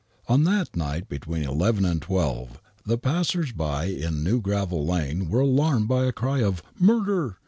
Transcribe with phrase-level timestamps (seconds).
[0.27, 5.41] On that night, between eleven and twelve, the passers by in New Gravel Lane were
[5.41, 7.37] alarmed by a cry of" Murder